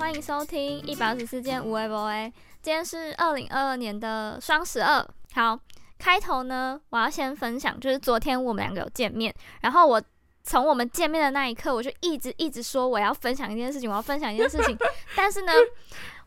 [0.00, 2.32] 欢迎收听一百二十四件无为 boy。
[2.62, 5.06] 今天是二零二二年的双十二。
[5.34, 5.60] 好，
[5.98, 10.02] 开头呢，我要先分享，就是昨天我们两个有见面，然后我
[10.42, 14.74] 从我们见面的那一刻，我就一直一直说我要分享一件事情，我要分享一件事情，
[15.14, 15.52] 但是呢，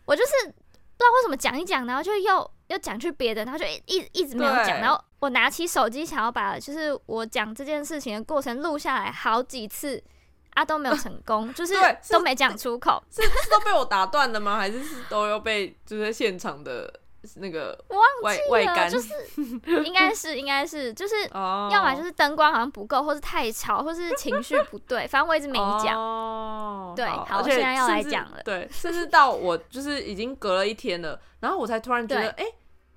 [0.05, 10.01] 我就是不知道为什么讲一讲，然后就又又讲去别的，然后就一一一直没有讲，然后我拿起手机想要把就是我讲这件事情的过程录下来好几次。
[10.53, 13.01] 啊，都没有成功，就是 对都没讲出口。
[13.09, 14.57] 是是都被我打断了吗？
[14.57, 16.91] 还是是都要被就是现场的
[17.35, 18.89] 那个我忘外记了，外干？
[18.89, 19.13] 就是
[19.85, 25.97] 应该是应该是就是，哦，要么就是灯光好像不够，或是太吵，或是情绪不对，反正我一直没讲。
[25.97, 32.51] 哦，对好现在要来讲了对，甚至到我就是已经隔了一天了，然后我才突然觉得，对哎、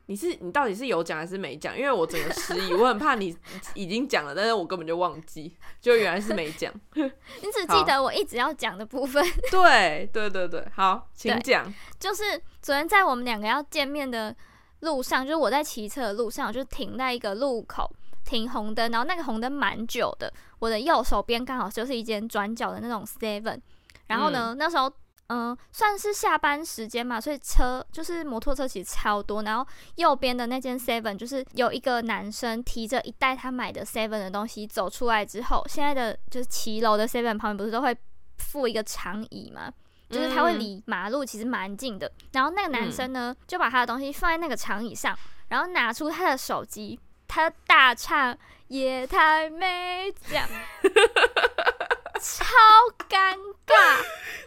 [0.06, 1.76] 你是你到底是有讲还是没讲？
[1.76, 3.36] 因为我整个失忆，我很怕你
[3.74, 6.72] 已经讲了，但是我根本就忘记，就原来是没讲。
[6.94, 11.72] 你只记得我一直要讲的部分， 对对对对，好，请讲。
[11.98, 12.22] 就是
[12.62, 14.34] 昨天在我们两个要见面的
[14.80, 17.90] 路上，就是我在骑车的路上，我就停在一个路口。
[18.24, 23.60] 停红灯，然后那个红灯蛮久的，我的右手边刚好就是一间转角的那种 Seven，
[24.08, 24.92] 然后呢，那时候
[25.28, 37.96] 嗯、算是下班时间嘛，所以车就是摩托车其实超多，然后右边的那间 Seven 就是有一个男生提着一袋他买的 Seven 的东西走出来之后，现在的就是骑楼的 Seven 旁边不是都会
[38.38, 39.72] 附一个长椅嘛？
[40.08, 40.60] 就是他会嗯。
[40.60, 45.18] 离马路其实蛮近的，然后那个男生呢，就把他的东西放在那个长椅上，
[45.48, 48.32] 然后拿出他的手机，他大唱
[48.68, 50.48] 《也太美》这样，
[52.18, 52.44] 超
[53.08, 53.34] 尴
[53.66, 53.96] 尬，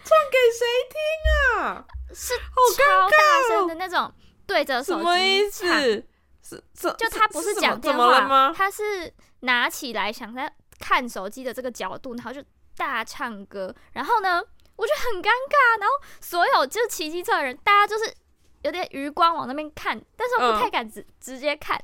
[0.04, 1.86] 唱给谁听啊？
[2.14, 2.44] 是好
[2.76, 4.12] 超大声的那种，
[4.48, 6.06] 对着手什么意机唱，思？
[6.42, 8.54] 是这就他不是讲电话吗，？
[8.56, 12.44] 他是拿起来想在看手机的这个角度，然后就
[12.76, 14.42] 大唱歌，然后呢，
[14.76, 18.12] 我就很尴尬，然后所有就是骑机车的人，大家就是
[18.64, 21.80] 有点余光往那边看，但是我不嗯太敢直、直接看。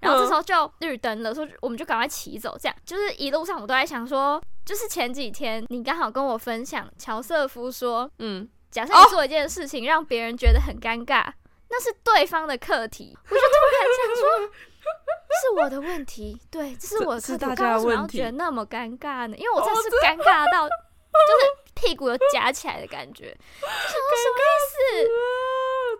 [0.00, 2.56] 然后这时候就绿灯了，说我们就赶快骑走。
[2.58, 11.26] 这样就是一路上我都在想说，就是前几天你刚好跟我分享，乔瑟夫说，嗯，假设哦你做一件事情让别人觉得很尴尬，
[11.68, 13.16] 那是对方的课题。
[13.24, 14.54] 我就突然想说，
[15.42, 17.26] 是我的问题，对，这是我 的课题。
[17.26, 19.36] 这是大我刚刚为什么要家的问题觉得那么尴尬呢？
[19.36, 23.36] 因为我真哦的是尴尬到， 就是屁股有夹起来的感觉。
[23.60, 25.08] 就想说什么意思？
[25.08, 25.16] 啊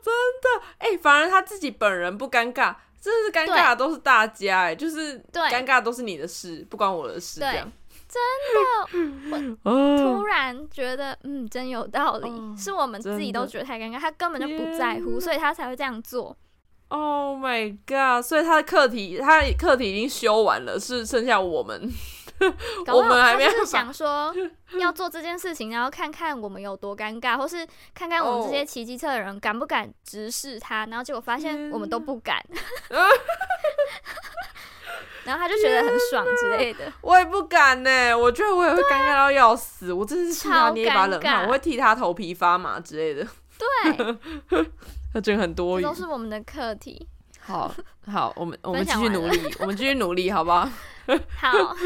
[0.02, 7.46] 真的，哎、反而他自己本人不尴尬，真的是尴尬的都是大家、哎，就是尴尬都是你的事，不关我的事，这
[8.10, 9.56] 对样。
[9.62, 16.36] 突哦，然觉得，嗯，真有道理，哦是我们自己都觉得太尴尬，他根本就不在乎，所以他才会这样做。
[16.88, 18.24] Oh my god！
[18.24, 21.88] 所以他的课题，他的课题已经修完了，是剩下我们。
[22.90, 24.34] 我们还没想说
[24.78, 32.42] 要做这件事情，然后看看我们有多尴尬，或是看看我们这些哦骑机车的人敢不敢直视他，然后结果发现我们都不敢，
[35.30, 36.92] 然后他就觉得很爽之类的。
[37.02, 43.24] 我也不敢呢，我觉得我也会尴尬到要死，我真的是替他捏一把冷汗，我会替他头皮发麻之类的。
[43.56, 44.16] 对，
[45.14, 45.94] 他真的很多余都。
[45.94, 47.06] 是我们的课题。
[47.38, 47.72] 好
[48.06, 50.68] 好，我们我们继续努力，我们继续努力，好不好？
[51.38, 51.76] 好，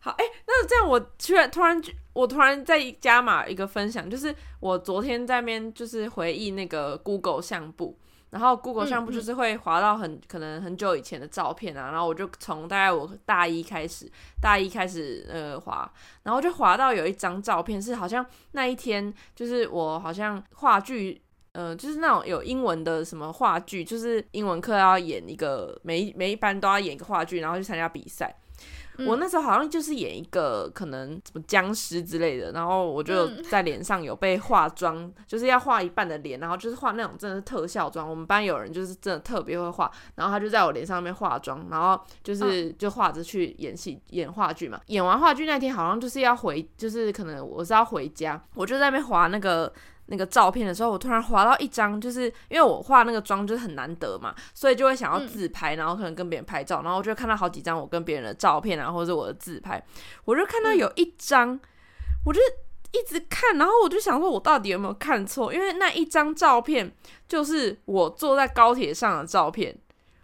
[0.00, 1.80] 好，哎、那这样我突然突然
[2.14, 7.98] 我突然再加码一个分享，就是我昨天在那边就是回忆那个 Google 相簿，
[8.30, 15.90] 然后 Google 嗯相簿就是会滑到很、可能很久以前的照片啊，然后我就从大概我大一开始，大一开始呃滑，
[16.22, 21.20] 然后就滑到有一张照片是好像那一天就是我好像话剧。
[21.52, 28.32] 呃，就是那种有英文的什么话剧，就是英文课要演一个，每一每一班都要演一个话剧，然后去参加比赛。
[29.06, 38.08] 我嗯那时候好像就是演一个可能什么僵尸之类的，然后我就嗯在脸上有被化妆，就是要画一半的脸，然后就是画那种真的是特效妆。
[38.08, 44.80] 我们班有人就是真的特别会画，然后他就在我脸上面化妆，然后就是就画着去演戏演话剧嘛。
[44.86, 49.72] 演完话剧那天好像就是要回，就是可能我是要回家，我就在那边划那个。
[50.10, 59.82] 那个照片的时候，我突然滑到一张，就是因为我化那个妆就是很难得嘛，所以就会想要嗯自拍，然后可能跟别人拍照，然后我就看到好几张我跟别人的照片啊，或者是我的自拍，
[60.24, 61.58] 我就看到有一张，
[62.24, 62.40] 我就
[62.92, 65.52] 一直看，然后我就想说，我到底有没有看错？
[65.52, 66.90] 因为那一张照片
[67.28, 69.78] 就是我坐在高铁上的照片。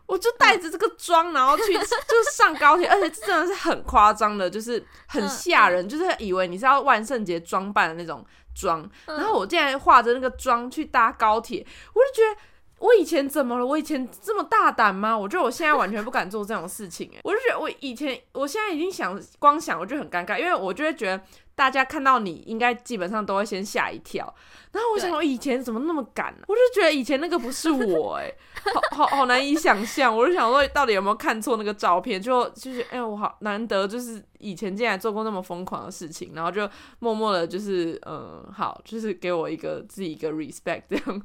[0.06, 4.72] 我就带着这个妆，然后去 就是上高铁，而且这真的是很夸张的，就是
[5.06, 8.22] 很嗯吓人，就是以为你是要万圣节装扮的那种
[8.54, 8.88] 妆。
[9.06, 12.40] 嗯然后我竟然化着那个妆去搭高铁，我就觉得
[12.78, 13.64] 我以前怎么了？
[13.64, 15.16] 我以前这么大胆吗？
[15.16, 17.20] 我觉得我现在完全不敢做这种事情、欸。
[17.22, 21.22] 我就觉得我以前，我现在已经想光想我就很尴尬，因为我就会觉得
[21.54, 24.32] 大家看到你应该基本上都会先吓一跳。
[24.72, 26.34] 然后我想，我以前怎么那么敢？
[26.48, 28.32] 我就觉得以前那个不是我， 哎，
[28.90, 30.14] 好好好难以想象。
[30.14, 32.20] 我就想说，到底有没有看错那个照片？
[32.20, 36.68] 就就是，哎，我好难得，就是以前竟然做过那么疯狂的事情，然后就
[36.98, 41.22] 默默的，就是嗯，好，就是给我一个自己一个 respect 这样。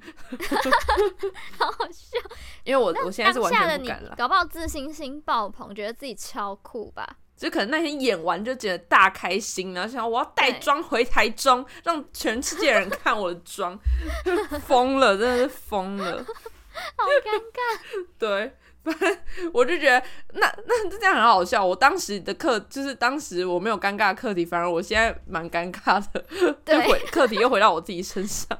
[1.58, 2.20] 好好笑，
[2.64, 7.18] 因为我我现在是完全不敢了，搞不好自信心爆棚，觉得自己超酷吧。
[7.40, 13.80] 就可能那天演完就觉得大开心，然后想我要带妆回台中，让全世界人看我的妆，
[14.68, 18.06] 疯了，真的是疯了，好尴尬。
[18.20, 18.52] 对，
[19.54, 20.04] 我就觉得
[20.34, 21.66] 那那这样很好笑。
[21.66, 26.26] 我当时的课就是当时我没有尴尬的课题，反而我现在蛮尴尬的，
[26.66, 28.58] 就回课题又回到我自己身上。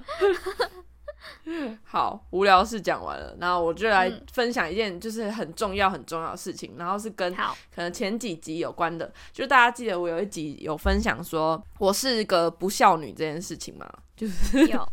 [1.84, 13.90] 好，无聊事讲完了，然后我就来分享一件就是很重要很重要的事情，然后是跟可能前几集有关的，就大家记得我有一集有分享说我是一个不孝女这件事情吗？
[14.16, 14.88] 就是有，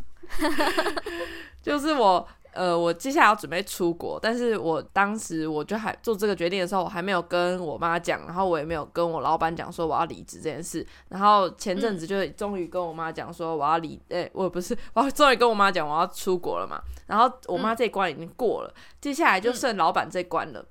[1.63, 2.27] 就是我。
[2.57, 10.85] 呃，我接下来要准备出国，但是我当时我就还做这个决定的时候，我还没有跟我妈讲，然后我也没有跟我老板讲说我要离职这件事。
[11.11, 16.81] 然后前阵子就终于跟我妈讲说我要离，哎，我不是，我终于跟我妈讲我要出国了嘛。
[17.07, 20.65] 然后我妈这一关已经过了，接下来就剩老板这关了。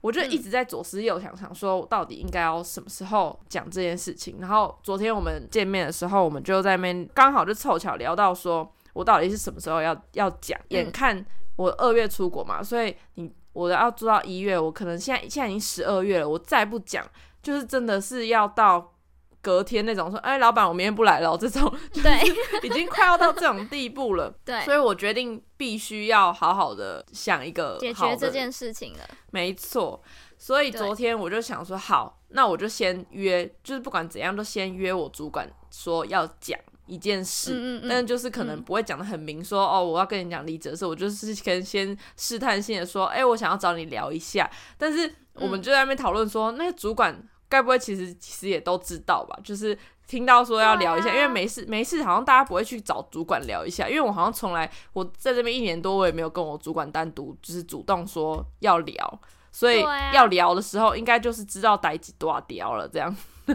[0.00, 4.36] 我就一直在左思右想，想说我到底应该要什么时候讲这件事情。
[4.38, 8.72] 然后昨天我们见面的时候，我们就在那边刚好就凑巧聊到说。
[8.92, 10.58] 我到底是什么时候要要讲？
[10.68, 11.24] 眼看
[11.56, 17.06] 我二月出国嘛，所以你我要做到一月，我可能现在现在已经十二月了，我再不讲，
[17.42, 18.94] 就是真的是要到
[19.40, 22.20] 隔天那种说，哎，老板，我明天不来了，这种对，
[22.62, 24.32] 已经快要到这种地步了。
[24.44, 29.00] 对，所以我决定必须要好好的想一个解决这件事情了。
[29.30, 30.02] 没错，
[30.38, 36.58] 所以昨天我就想说，好，那我就先约，就是不管怎样都先约我主管说要讲。
[36.86, 44.50] 一件事，但是就是可能不会讲的很明，说哦，我要跟你讲离职的事，我就是先先试探性的说，哎，我想要找你聊一下。
[44.76, 47.16] 但是我们就在那边讨论说，那个主管
[47.48, 49.38] 该不会其实其实也都知道吧？
[49.44, 59.20] 就是听到说要聊一下，因为没事没事，好像大家不会去找主管聊一下，因为我好像从来我在这边一年多，我也没有跟我主管单独就是主动说要聊，
[59.52, 59.80] 所以
[60.12, 63.16] 要聊的时候，应该就是知道逮几多少聊了这样。
[63.46, 63.54] 对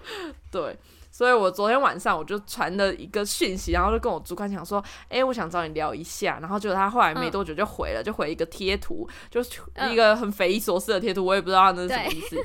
[0.50, 0.78] 对。
[1.10, 6.38] 所以我昨天晚上我就传了一个讯息，然后就跟我主管讲说，哎，我想找你聊一下。
[6.40, 9.40] 然后结果他后来没多久就回了，就回一个贴图，就
[9.90, 12.36] 一个很匪夷所思的贴图，我也不知道那是什么意思。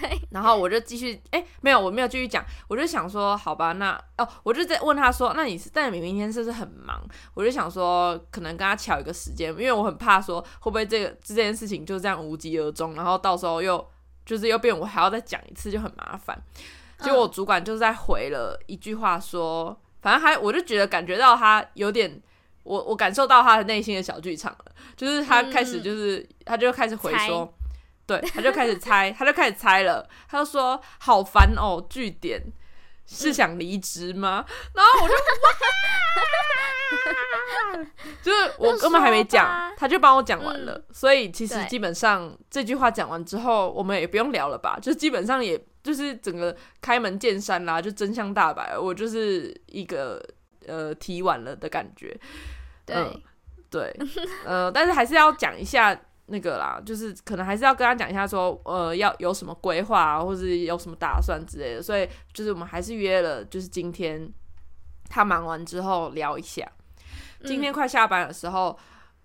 [0.00, 0.20] 对。
[0.30, 7.02] 然后我就继续，哎，没有，我没有继续讲，我就想说，好吧，那哦，我就在问他说，那你是，但你明天是不是很忙？
[7.32, 13.82] 我就想说，可能跟他巧一个时间，因为我很怕说会不会这个这件事情就这样无疾而终，然后到时候又
[14.26, 16.38] 就是又变我还要再讲一次，就很麻烦。
[17.00, 22.20] 结果我主管就在回了一句话，说，反正还我就觉得感觉到他有点，
[22.62, 24.64] 我我感受到他的内心的小剧场了，
[24.96, 27.52] 就是他开始就是他就开始回说，
[28.06, 32.42] 对，他就开始猜，他就开始猜了，他就说好烦哦，据点
[33.06, 34.44] 是想离职吗？
[34.74, 35.14] 然后我就。
[38.22, 44.78] 就是 我根本还没讲，他就帮我讲完了，所以其实基本上这句话讲完之后，我们也不用聊了吧？
[44.80, 50.20] 就基本上也就是整个开门见山啦，就真相大白，我就是一个
[50.66, 52.18] 呃提完了的感觉。
[52.84, 53.22] 对
[53.70, 53.96] 对，
[54.44, 64.28] 呃，但是还是要讲一下那个啦，就是可能还是要跟他讲一下，说呃要有什么规划或是有什么打算之类的，所以就是我们还是约了，就是今天
[65.08, 66.68] 他忙完之后聊一下。
[67.44, 68.76] 今天快下班的时候，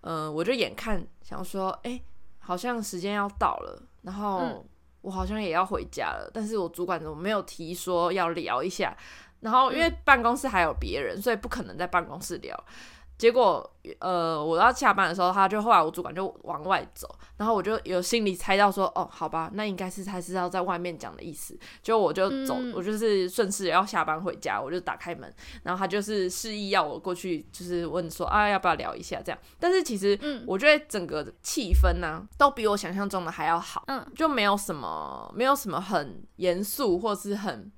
[0.02, 2.00] 嗯，我就眼看想说，哎，
[2.40, 4.66] 好像时间要到了，然后
[5.02, 8.96] 我好像也要回家了，但是我主管怎么没有提说要聊一下？
[9.40, 12.64] 然后因为办公室还有别人，所以不可能在办公室聊。
[13.22, 21.56] 结果，呃，我要下班的时候，他就后来我主管就往外走，然后我就有心里猜到说，哦，好吧，那应该是他是要在外面讲的意思。
[21.84, 29.38] 就我就走，我就是顺势要下班回家，我就打开门，然后他就是示意要我过去，就是问说，啊，要不要聊一下这样？
[29.60, 37.72] 但是其实，我觉得整个气氛呢，都比我想象中的还要好，嗯，就没有什么，没有什么很严肃或是很。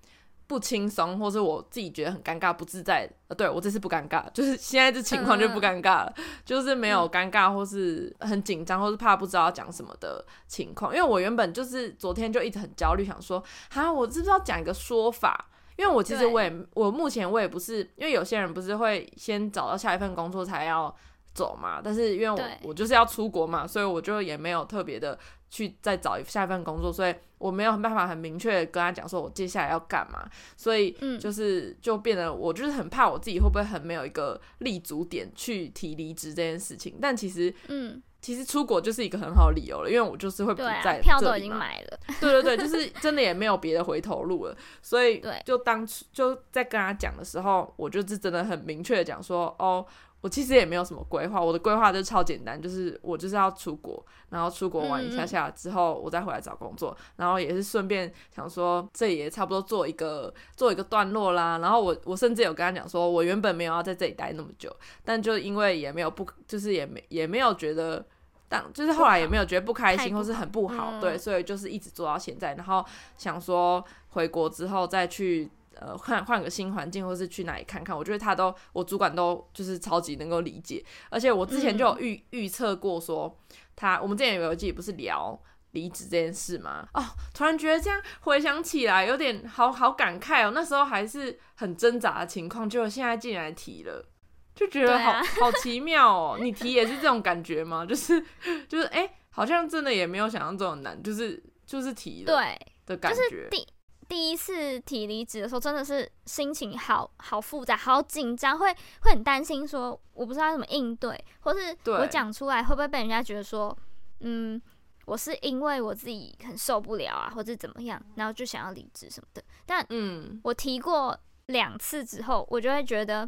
[0.46, 3.10] 不轻松，或是我自己觉得很尴尬、不自在。
[3.28, 6.14] 呃，对我这次不尴尬， 就是现在这情况就不尴尬了，
[6.46, 10.96] 就是没有尴尬或是很紧张，或是怕不知道讲什么的情况。
[10.96, 15.50] 因为我原本就是昨天就一直很焦虑，想说，哈，我知不知道讲一个说法？
[15.76, 20.96] 因为我其实我也我目前我也不是，因为有些人不是会先找到下一份工作才要
[21.34, 25.18] 走嘛，但是因为我我就是要出国嘛，所以我就也没有特别的
[25.50, 45.42] 去再找一下一份工作，所以我没有办法很明确的跟他讲说我接下来要干嘛，所以嗯就是就变得我就是很怕我自己会不会很没有一个立足点去提离职这件事情，但其实嗯，其实出国就是一个很好的理由了，因为我就是会不在，票都已经买了， 对对对，就是真的也没有别的回头路了，所以对。
[45.46, 49.86] 就当初就在跟他讲的时候，我就是真的很明确的讲说，哦，
[50.24, 68.06] 我其实也没有什么规划，我的规划就超简单，就是我就是要出国，然后出国玩一下下之后，我再回来找工作，然后也是顺便想说，这也差不多做一个做一个段落啦，然后我我甚至有跟他讲说，我原本没有要在这里待那么久，但就因为也没有不，就是也没也没有觉得。
[68.50, 72.54] 但就是后来也没有觉得不开心，或是很不好，嗯对，所以就是一直做到现在。
[72.54, 72.86] 然后
[73.18, 75.50] 想说回国之后再去
[75.80, 77.98] 呃换换个新环境，或是去哪里看看。
[77.98, 83.40] 我觉得他都我主管都就是超级能够理解，而且我之前就有预预测过说
[83.76, 85.40] 他，我们之前有一季不是聊。
[85.74, 86.88] 离职这件事吗？
[86.94, 87.04] 哦，
[87.34, 90.52] 突然觉得这样回想起来有点好好感慨哦。
[90.54, 94.06] 那时候还是很挣扎的情况，结果现在竟然提了，
[94.54, 96.38] 就觉得好、啊好奇妙哦。
[96.40, 97.84] 你提也是这种感觉吗？
[97.90, 98.24] 就是
[98.70, 102.68] 就是哎、好像真的也没有想象中的难，就是就是提了对。
[102.86, 103.48] 的感觉。
[103.50, 103.68] 第
[104.14, 113.76] 第一次提离职的时候，真的是心情好好复杂，好紧张，会会很担心说我不知道怎么应对，或是我讲出来会不会被人家觉得说，
[114.20, 114.62] 嗯，
[115.06, 119.44] 我是因为我自己很受不了啊，或者怎么样，然后就想要离职什么的。
[119.66, 123.28] 但嗯，我提过两次之后，我就会觉得，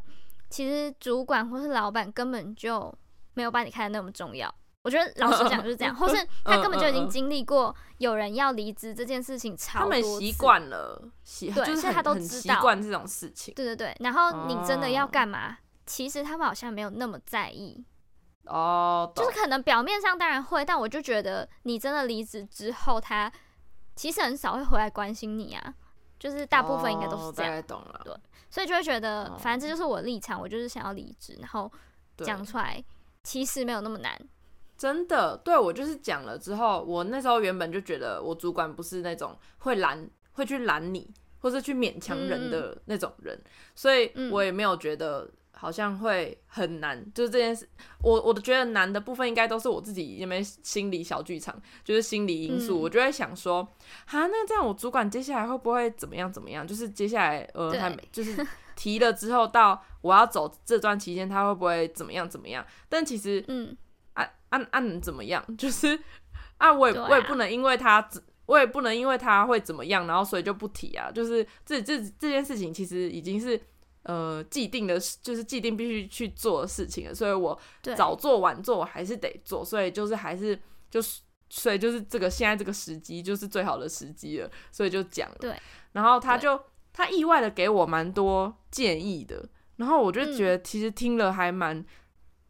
[0.51, 2.95] 其实主管或是老板根本就
[3.33, 4.53] 没有把你看得那么重要。
[4.85, 13.51] 我觉得老实讲就是这样，或是他根本就已经经历过有人要离职这件事情超他们习惯了，习对就是他都很很习惯这种事情。
[13.55, 15.57] 对对对，然后你真的要哦干嘛？
[15.87, 17.83] 其实他们好像没有那么在意，
[18.45, 23.31] 哦，懂就是可能表面上当然会，但我就觉得你真的离职之后，他
[23.95, 25.73] 其实很少会回来关心你啊，
[26.19, 28.01] 就是大部分应该都哦是这样，大概懂了。
[28.03, 28.13] 对
[28.51, 31.71] 所以就会觉得哦，反正这就是我的立场，我就是想要离职，然后
[32.15, 32.83] 对讲出来，
[33.23, 34.19] 其实没有那么难，
[34.77, 43.39] 真的，对我就是讲了之后，我那时候原本就觉得我主管不是那种会拦、会去拦你，或是去勉强人的那种人，
[43.73, 47.01] 所以嗯我也没有觉得好像会很难。
[47.13, 47.67] 就是这件事，
[48.01, 53.63] 我我觉得难的部分应该都是我自己因为心理小剧场，就是心理因素，嗯我就会想说，
[54.05, 56.67] 哈，那这样我主管接下来会不会怎么样怎么样？
[56.67, 62.65] 就是接下来呃，对他就是提了之后到我要走这段期间，他会不会怎么样怎么样？
[62.89, 63.75] 但其实 嗯，
[64.15, 65.41] 啊啊啊能怎么样？
[65.55, 65.97] 就是
[66.57, 68.05] 啊，我也、啊我也不能因为他，
[68.47, 71.09] 我也不能因为他会怎么样，然后所以就不提啊。
[71.09, 73.57] 就是这这这件事情其实已经是
[74.03, 77.57] 呃既定的事，就是既定必须去做的事情了，所以我，
[77.95, 81.21] 早做晚做我还是得做，所以就是还是就是。
[81.47, 85.35] 所以就是这个现在这个时机就是最好的时机了，所以就讲了。
[85.39, 85.55] 对，
[85.91, 86.59] 然后他就
[86.91, 91.85] 他意外的给我蛮多建议的，然后我就觉得其实听了还蛮，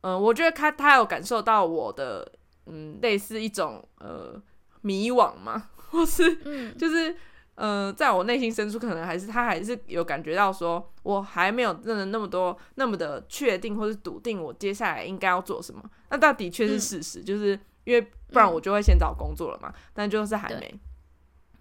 [0.08, 2.32] 嗯、我觉得他他有感受到我的
[2.68, 4.40] 嗯类似一种呃
[4.82, 7.16] 迷惘嘛，或是嗯，就是
[7.56, 15.82] 呃，在我内心深处，可能还是他还是有感觉到说，我还没有真的那么多那么的确定或是笃定，我接下来应该要做什么。
[16.12, 20.80] 那但的确是嗯事实，就是因为不然嗯我就会先找工作了嘛，但就是还没。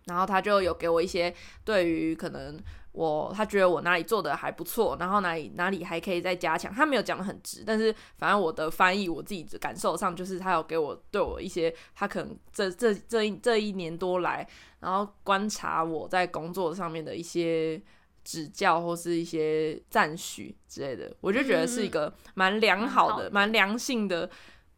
[0.06, 1.34] 然后他就有给我一些
[1.64, 2.58] 对于可能
[2.92, 6.72] 我他觉得我哪里做的还不错，然后哪里哪里还可以再加强。
[6.72, 14.46] 他没有讲的很直，但是反正我的翻译我自己的感受上就是他有给我对我一些他可能这这这一这一年多来，
[14.80, 17.80] 然后观察我在工作上面的一些
[18.22, 24.30] 指教或是一些赞许之类的，我就觉得是一个蛮良好的、好的蛮良性的。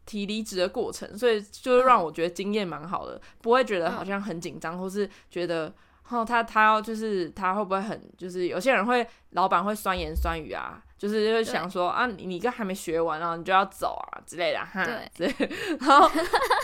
[0.07, 5.71] 提离职的过程，所以就是让我觉得经验蛮好的，不会觉得好像很紧张，或是觉得
[6.09, 14.85] 然后，他他要就是他会不会很就是有些人会老板会酸言酸语啊，就是会想说啊你你这还没学完啊，你就要走啊之类的哈，
[15.17, 15.27] 对
[15.81, 16.09] 然后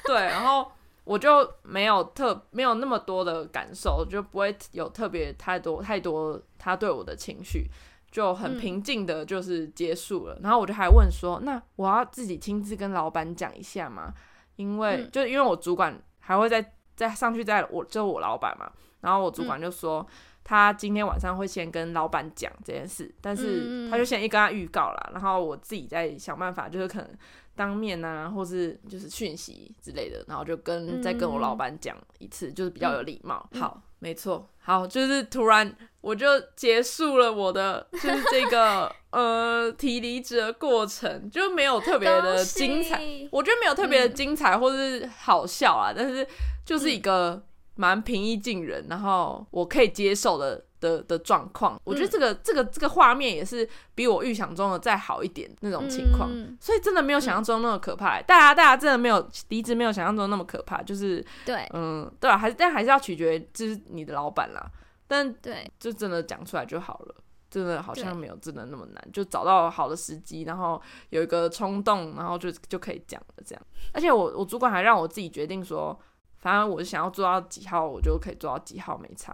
[0.06, 0.72] 对，然后
[1.04, 7.68] 我就没有特没有那么多的感受，就不会有特别太多太多他对我的情绪。
[8.14, 10.38] 就很嗯平静的，就是结束了。
[10.44, 14.14] 然后我就还问说：“那我要自己亲自跟老板讲一下吗？
[14.58, 18.72] 因为、嗯就因为我主管还会再再上去再我就是我老板嘛。
[19.02, 20.06] 然后我主嗯管就说，
[20.44, 27.10] 他今天晚上会先跟老板讲这件事，但是他就先一跟他预告了，然后我自己再想办法，就是可能
[27.56, 33.48] 当面啊，或是就是讯息之类的，然后就跟再跟我老板讲一次，就是比较有礼貌。
[33.60, 46.28] 好，没错，好，就是突然我就结束了我的就是这个呃提离职的过程，就没有特别的精彩，我觉得没有特别的精彩或是好笑啊，但是
[46.66, 47.42] 就是一个
[47.76, 50.66] 蛮平易近人，然后我可以接受的。
[50.84, 53.66] 的的状况，我觉得这个这个这个画面也是
[53.96, 58.22] 比我预想中的再好一点那种情况，所以真的没有想象中那么可怕。
[58.24, 64.70] 大家大家真的没有离职没有想象中那么可怕，就是对，嗯，对啊，还是但还是要取决就是你的老板啦。
[65.08, 67.16] 但对，就真的讲出来就好了，
[67.50, 73.66] 真的好像没有真的那么难，就找到好的时机，然后有一个冲动，然后就就可以讲了这样。
[73.94, 75.98] 而且我我主管还让我自己决定说。
[76.44, 79.34] 反正我想要做到几号，我就可以做到几号，没差。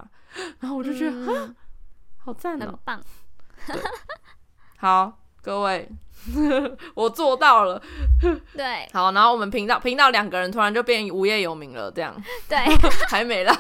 [0.60, 1.56] 然后我就觉得，
[2.20, 3.02] 好赞哦，棒。
[4.78, 5.90] 好，各位，
[6.94, 7.82] 我做到了。
[8.56, 12.16] 对，好，然后我们频道频道两个人突然就变无业游民了，这样。
[12.48, 12.58] 对，
[13.10, 13.52] 还没了。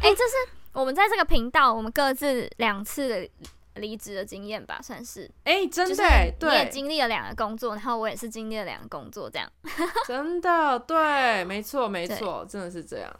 [0.00, 0.36] 哎，这是
[0.74, 3.30] 我们在这个频道，我们各自两次的。
[3.76, 5.96] 离职的经验吧，算是哎，真的，
[6.38, 9.50] 对你也经历了两个工作，然后我也是经历了两个工作，这样，
[10.06, 13.10] 真的，对，没错，没错，真的是这样。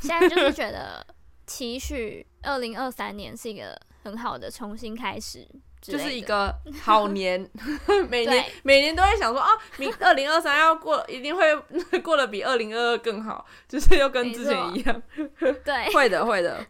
[0.00, 1.06] 现在就是觉得
[1.46, 5.46] 期许二零二三年是一个很好的重新开始，
[5.80, 7.48] 就是一个好年，
[8.08, 11.54] 每年每年都在想说啊，明二零二三要过，一定会
[12.02, 15.02] 过得比二零二二更好，就是又跟之前一样，
[15.64, 16.64] 对，会的，会的。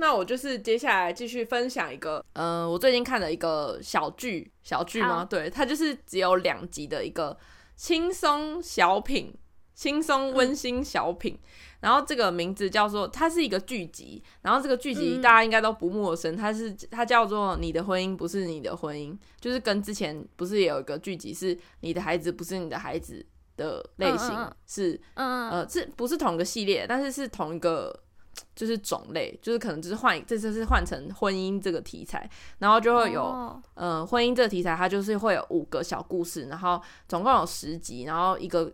[0.00, 5.24] 那我就是接下来继续分享一个，嗯，我最近看的一个小剧，小剧吗？
[5.24, 7.36] 对，它就是只有两集的一个
[7.74, 9.34] 轻松小品，
[9.74, 11.36] 轻松温馨小品。
[11.80, 14.22] 然后这个名字叫做，它是一个剧集。
[14.42, 23.24] 然后这个剧集大家应该都不陌生，它是它叫做《你的婚姻不是你的婚姻》，就是跟之前不是也有一个剧集是《你的孩子不是你的孩子》
[23.60, 26.86] 的类型，是呃，是不是同一个系列？
[26.88, 28.04] 但是是同一个。
[28.54, 32.28] 就是种类，就是可能就是换，这次是换成婚姻这个题材，
[32.58, 38.72] 然后就会有，嗯，婚姻这个题材，它就是会有五个小故事，然后总共有十集，然后一个，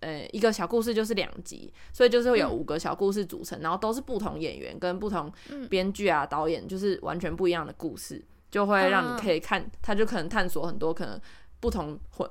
[0.00, 5.32] 呃，一个小故事就是两集，所以就是会有五个小故事组成，然后都是不同演员跟不同
[5.68, 11.20] 编剧啊、导演，就是完全不一样的故事，就会让你可以看，他就可能探索很多可能
[11.58, 12.30] 不同婚、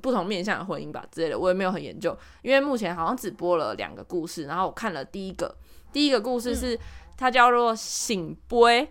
[0.00, 5.54] 不同面向的婚姻吧之类的，我也没有很研究，因为目前好像只播了两个故事，然后我看了第一个。
[5.96, 6.78] 第一个故事是
[7.16, 8.86] 它叫做醒杯，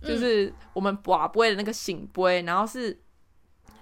[0.00, 2.98] 就是我们寡杯的那个醒杯，然后是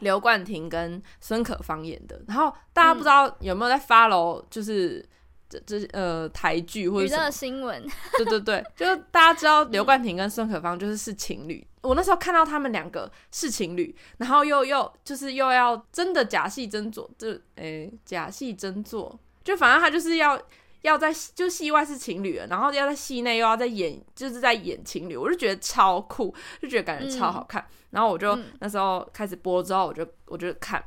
[0.00, 2.20] 刘冠廷跟孙可芳演的。
[2.26, 5.08] 然后大家不知道有没有在 follow，就是
[5.48, 7.86] 这这呃台剧或者娱乐新闻？
[8.16, 11.64] 对对对，就是大家知道刘冠廷跟孙可芳就是是情侣。
[11.82, 20.36] 我那时候看到他们两个是情侣，然后又又就是又要真的假戏真做，就诶假戏真做，就反正他就是要。
[20.82, 27.66] 要在就戏外是情侣，然后要在戏内又要在演，就是在演情侣，我就觉得超酷，就觉得感觉超好看。
[27.90, 30.82] 然后我就那时候开始播之后，我就我就看，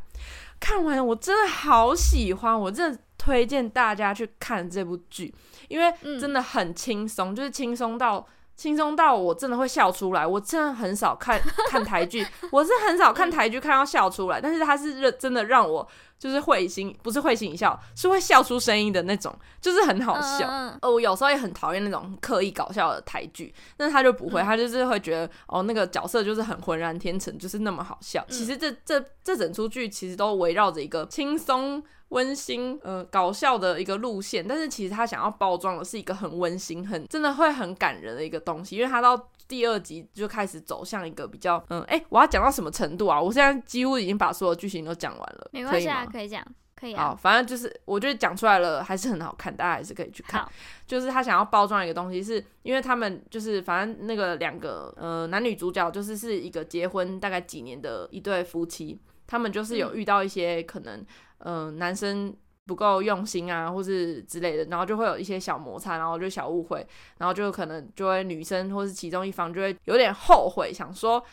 [0.60, 5.34] 看完我真的好喜欢，我真的推荐大家去看这部剧，
[5.68, 8.26] 因为真的很轻松，就是轻松到
[8.56, 10.26] 轻松到我真的会笑出来。
[10.26, 15.88] 我真的很少看看台剧， 我是很少看台剧看到笑出来，但是它是认真的让我。
[16.24, 20.48] 就是会心，不是会心一笑，是会笑出声音的那种，就是很好笑。
[20.82, 28.26] 哦，我有时候也很讨厌那种刻意搞笑的台剧，但是他就不会，他就是会觉得哦，那个角色就是很浑然天成，就是那么好笑。
[28.30, 31.84] 其实这这这整出剧其实都围绕着一个轻松。
[32.10, 39.18] 温馨呃搞笑的一个路线，但是其实他想要包装的是一个很温馨、很真的会很感人的一个东西，因为他到
[39.54, 43.22] 第二集就开始走向一个比较嗯哎，我要讲到什么程度啊？
[43.22, 46.44] 我现在几乎已经把所有剧情都讲完了，没关系啊，可以讲，
[46.76, 47.10] 可以啊。
[47.10, 50.44] 好，反正就是我觉得讲出来了还是很好看，大家还是可以去看。
[50.88, 61.06] 就是他想要包装一个东西，是因为他们就是反正那个两个呃男女主角就是是一个结婚大概几年的一对夫妻，他们就是有遇到一些可能。
[61.46, 62.34] 嗯，男生
[62.66, 66.86] 不够用心啊，或是之类的，然后就会有一些小摩擦，然后就小误会，
[67.18, 71.24] 然后就可能就会女生或是其中一方就会有点后悔，想说。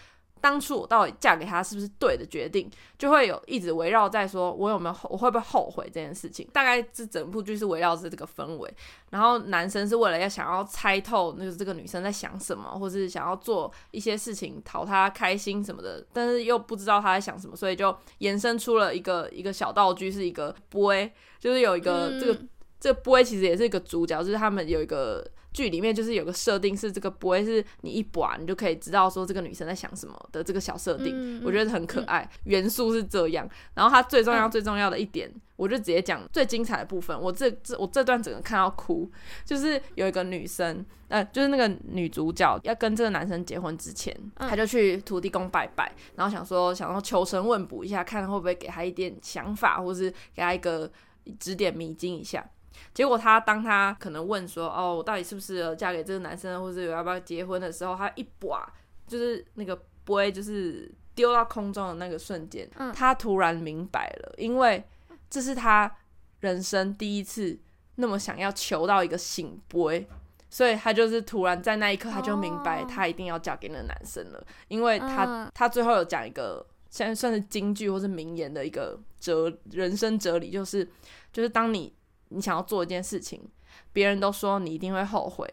[0.41, 6.49] 当初我到底嫁给他是不是对的决定，就会有一直围绕在说，我有没有我会不会后悔这件事情。
[6.53, 8.75] 大概这整部剧是围绕着这个氛围，
[9.11, 22.39] 然后男生是为了要想要猜透，那个这个女生在想什么，或是想要做一些事情讨她开心什么的，但是又不知道她在想什么，所以就延伸出了一个一个小道具，是一个 boy，就是有一个这个
[22.81, 33.49] 这个 boy 其实也是一个主角，就是他们有一个剧里面就是有个设定是这个 boy 是你一把你就可以知道说这个女生在想什么的这个小设定，嗯我觉得很可爱，元素是这样。
[33.75, 37.21] 然后它最重要嗯最重要的一点，我就直接讲最精彩的部分。
[37.21, 39.11] 我这这我这段整个看到哭，
[39.45, 50.91] 就是有一个女生，呃，就是那个女主角要跟这个男生结婚之前，嗯她就去土地公拜拜，然后想说想要求神问卜一下，看会不会给她一点想法，或是给她一个
[51.39, 52.49] 指点迷津一下。
[52.95, 58.73] 结果她当她可能问说，哦，我到底是不适合嫁给这个男生，或者要不要结婚的时候，她一把
[59.07, 64.83] 就是那个不会就是丢到空中的那个瞬间，嗯她突然明白了，因为
[65.29, 65.91] 这是她
[66.41, 67.59] 人生第一次
[67.97, 70.09] 那么想要求到一个醒杯，
[70.49, 76.67] 所以她就是突然在那一刻，她就明白哦她一定要嫁给那个男生了，因为她、嗯她最后有讲一个。
[76.93, 80.85] 现在算是京剧或是名言的一个哲人生哲理，就是
[81.33, 81.95] 就是当你
[82.31, 83.41] 你想要做一件事情，
[83.93, 85.47] 别人都说你一定会后悔，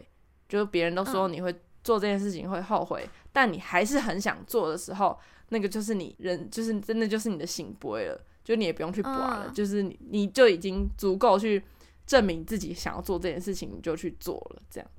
[0.48, 5.18] 就是别人都说你会做这件事情会后悔，但你还是很想做的时候，
[5.50, 9.54] 那个就是你人，就是真的就是你的醒杯了，就你也不用去拔了，嗯。
[9.54, 11.62] 就是你你就已经足够去
[12.06, 14.90] 证明自己想要做这件事情，你就去做了，这样。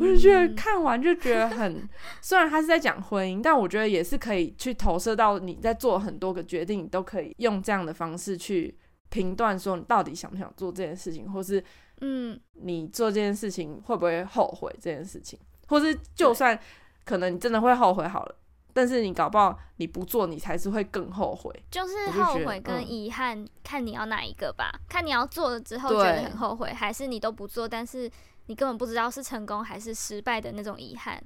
[0.00, 1.88] 我就觉得看完就觉得很，
[2.20, 8.76] 虽然他是在讲婚姻，但我觉得也是可以去投射到你在做很多个决定，你都可以用这样的方式去
[9.12, 11.62] 评断说你到底想不想做这件事情，或是
[12.00, 16.58] 嗯你做这件事情会不会后悔这件事情，或是就算
[17.04, 18.34] 可能你真的会后悔好了，
[18.72, 21.52] 但是你搞不好你不做，你才是会更后悔。
[21.70, 24.72] 就是后悔跟嗯遗憾，看你要哪一个吧。
[24.88, 28.10] 看你要做了之后觉对得很后悔，还是你都不做，但是
[28.46, 31.22] 你根本不知道是成功还是失败的那种遗憾。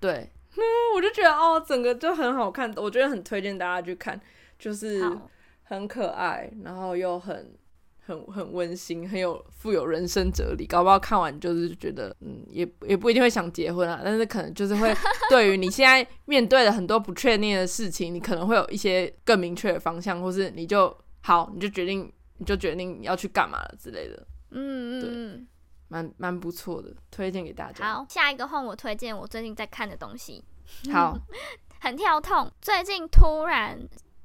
[0.00, 0.28] 对，
[0.96, 4.20] 我就觉得哦，整个就很好看，我觉得很推荐大家去看，
[4.58, 5.30] 就是好，
[5.70, 7.56] 很可爱，然后又很
[8.04, 10.66] 很很温馨，很有富有人生哲理。
[10.66, 14.92] 搞不好看完就是觉得，嗯，也也不一定会想结婚啊，但是可能就是会
[15.30, 25.46] 对于你现在面对的很多不确定的事情，你可能会有一些更明确的方向，或是你就好，你就决定你就决定你要去干嘛了之类的，嗯对嗯
[25.86, 27.74] 蛮蛮不错的，推荐给大嗯。
[27.74, 27.94] 家。
[27.94, 30.42] 好，下一个换我推荐我最近在看的东西，
[30.92, 31.16] 好，
[31.80, 32.50] 很跳痛。
[32.60, 33.78] 最近突然，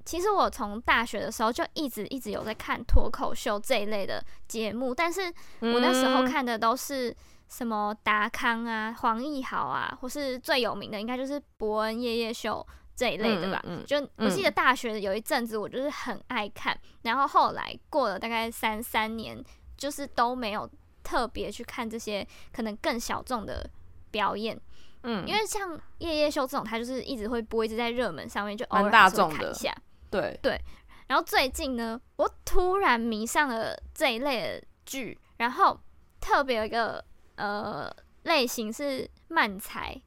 [0.06, 5.22] 其实我从大学的时候就一直一直有在看脱口秀这一类的节目，但是
[5.62, 6.26] 我那时候嗯。
[6.26, 7.16] 看的都是
[7.50, 12.66] 什么达康啊、黄义豪啊，或是最有名的应该就是伯恩夜夜秀
[12.96, 13.60] 这一类的吧。
[13.66, 13.86] 嗯嗯嗯。
[13.86, 19.44] 就我记得大学有一阵子我就是很爱看，然后后来过了大概三三年，
[19.76, 20.70] 就是都没有
[21.04, 23.70] 特别去看这些可能更小众的
[24.12, 24.60] 表演，
[25.04, 29.76] 嗯，因为像夜夜秀这种，它就是一直会播，一直在热门上面，就偶尔大众看一下。
[30.10, 30.40] 对。
[30.42, 30.62] 对，
[31.08, 35.80] 然后最近呢，我突然迷上了这一类的剧，然后
[36.20, 37.04] 特别有一个
[37.36, 37.92] 呃
[38.24, 40.00] 类型是漫才，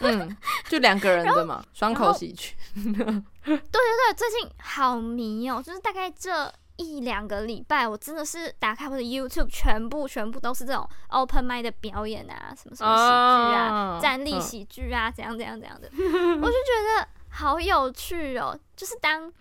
[0.00, 0.36] 嗯，
[0.68, 2.54] 就两个人的嘛，双口喜剧。
[2.74, 14.40] 对对对，最近好迷哦，就是大概这一两个礼拜，我真的是打开我的 YouTube，全部全部都是这种 open m i d 的表演啊，什么什么喜剧啊、啊站立嗯。
[14.40, 18.58] 喜剧啊，怎样怎样怎样的，我就觉得好有趣哦。
[18.76, 19.32] 就是当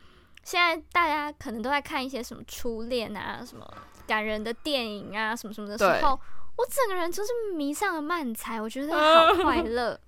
[0.44, 3.66] 现在大家可能都在看一些什么初恋啊、什么
[4.06, 6.20] 感人的电影啊、什么什么的时候，
[6.58, 10.00] 我整个人就是迷上了漫才，我觉得好 快乐。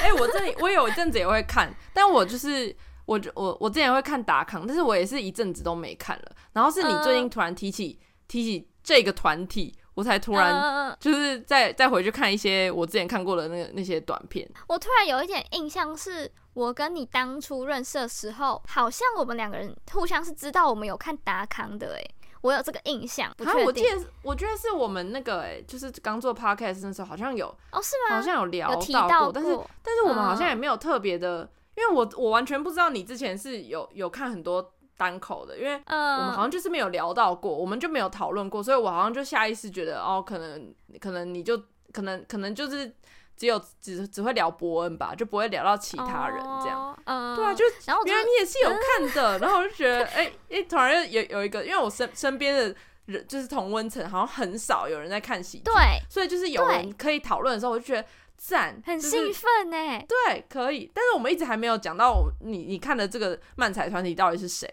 [0.00, 6.32] 哎、我这里我有一阵子也会看，但我就是我就我我之前会看达康，但是我也是一阵子都没看了。
[6.52, 14.48] 然后是你最近嗯突然提起、提起这个团体，我才突然嗯就是再再回去看一些我之前看过的那个那些短片。
[14.68, 28.16] 我突然有一点印象，是我跟你当初认识的时候，好像我们两个人互相是知道我们有看达康的、诶，我有这个印象，不啊，我记得我觉得是我们那个哎、就是刚做 podcast 那时候好像有哦，是吗？
[28.16, 41.56] 好像有聊到到但是但是我们好像嗯也没有特别的，因为我我完全不知道你之前是有有看很多单口的，因为嗯，我们好像就是没有聊到过，我们就没有讨论过，所以我好像就下意识觉得，哦，可能可能你就
[41.92, 42.92] 可能可能就是
[43.38, 46.92] 只有只只会聊伯恩吧，就不会聊到其他人这样。
[47.36, 52.74] 对啊，就然后原来你也是有看的， 然后我就觉得，哎、哎、突然有有一个，因为我身身边的
[53.06, 55.74] 人就是同温层，好像很少有人在看喜剧，对，
[56.10, 60.04] 所以就是有人可以讨论的时候，我就觉得赞，很兴奋呢。
[60.08, 64.68] 对，可以，但是我们一直还没有讲到我你你看的这个漫才团体到底是谁，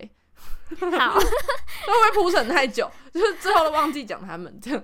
[0.80, 4.84] 好， 会不会铺陈太久， 就是最后都忘记讲他们这样。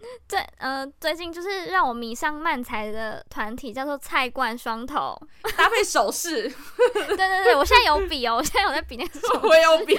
[0.26, 5.20] 最呃最近就是让我迷上漫才的团体叫做菜冠双头。
[5.56, 6.48] 搭配手势，
[6.94, 9.96] 对对对，我现在有笔哦，我现在有在比那个手 我有比。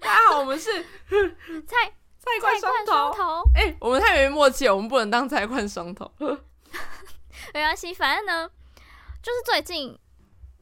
[0.00, 2.92] 大家好，我们是菜菜冠双头。
[2.92, 6.10] 双头，哎、我们太没默契了，我们不能当菜冠双头。
[7.52, 8.48] 没关系，反正呢，
[9.22, 9.98] 就是最近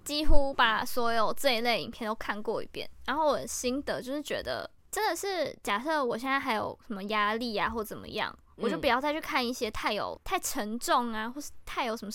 [0.05, 12.13] 几乎把所有这一类影片都看过一遍，然后我的心得就是觉得，真的是假设我现在还有什么压力啊或怎么样，我就嗯不要再去看一些太有太沉重啊，或是太有什么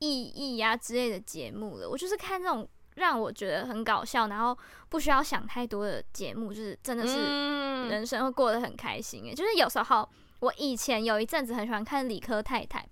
[0.00, 1.88] 意义啊之类的节目了。
[1.88, 4.56] 我就是看这种让我觉得很搞笑，然后
[4.90, 9.34] 不需要想太多的节目，就是真的是嗯，人生会过得很开心诶。
[9.34, 10.06] 就是有时候
[10.40, 12.86] 我以前有一阵子很喜欢看理科太太。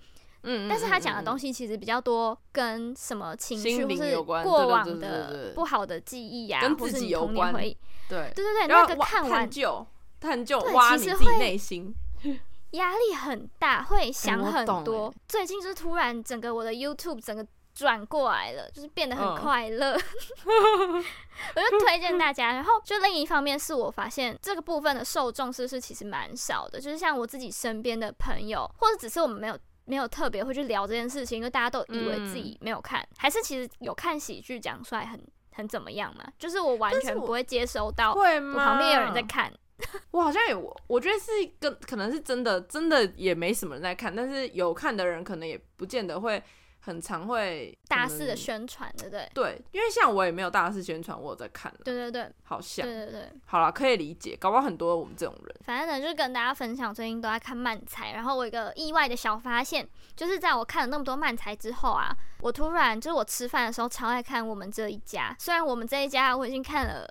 [0.50, 7.76] 嗯但是他讲的东西，其实比较多跟什么情绪心或是有关过往的不好的记忆呀、跟自己有关童年回忆，
[8.08, 9.86] 对对对那个看完究、
[10.18, 11.94] 探究、对挖你自己其实会内心。
[12.72, 15.08] 压力很大，会想很多。
[15.08, 19.92] 欸最近就是突然整个我的 YouTube 整个转过来了，就是变得很嗯快乐。
[19.94, 22.52] 我就推荐大家。
[22.52, 29.58] 然后就另一方面是我发现这个部分的受众是不是其实蛮少的，就是像我自己身边的朋友，或者只是我们没有。
[29.88, 35.18] 没有特别会去聊这件事情，因为大家都以为自己没有看，还是其实有看喜剧讲出来很
[35.52, 36.24] 很怎么样嘛？
[36.38, 38.64] 就是我完全不会接收到我会吗？
[38.64, 39.50] 旁边有人在看，
[40.12, 40.54] 我好像也，
[40.86, 46.42] 我觉得是一个可能是真的，真的也没什么人在看，但是有看的人可能也不见得会
[46.88, 49.30] 很常会大肆的宣传，对不对？
[49.34, 53.32] 对，因为像我也没有大肆宣传，我有在看了，对对对好像对对对。
[53.44, 67.06] 好了，可以理解，搞不好很多我们这种人，反正呢，就是跟大家分享最近都在看漫才，然后我有一个意外的小发现，就是在我看了那么多漫才之后啊，我突然就是我吃饭的时候超爱看我们这一家，虽然我们这一家我已经看了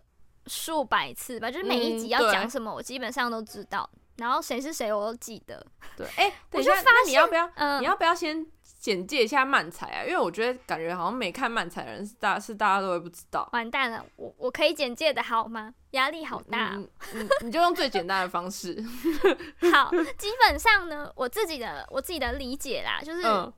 [0.48, 5.64] 数百次吧，就是每一集要讲什么我基本上都知道，然后谁是谁我都记得，
[5.96, 7.50] 对，哎、 等一下，就发现你要不要？
[7.56, 8.46] 嗯，你要不要先
[8.78, 10.04] 简介一下漫才啊？
[10.06, 13.48] 因为我觉得感觉好像没看漫才的人是大是大家都会不知道。
[13.54, 15.74] 完蛋了，我我可以简介的好吗？
[15.92, 18.76] 压力好大哦、嗯嗯，你就用最简单的方式。
[19.74, 23.52] 好，基本上呢，我自己的我自己的理解啦，就是嗯